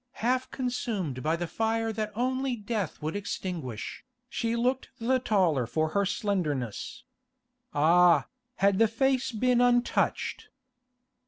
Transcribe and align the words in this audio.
Half 0.13 0.49
consumed 0.49 1.21
by 1.21 1.35
the 1.35 1.45
fire 1.45 1.93
that 1.93 2.11
only 2.15 2.55
death 2.55 2.99
would 3.03 3.15
extinguish, 3.15 4.03
she 4.27 4.55
looked 4.55 4.89
the 4.97 5.19
taller 5.19 5.67
for 5.67 5.89
her 5.89 6.07
slenderness. 6.07 7.03
Ah, 7.71 8.25
had 8.55 8.79
the 8.79 8.87
face 8.87 9.31
been 9.31 9.61
untouched! 9.61 10.47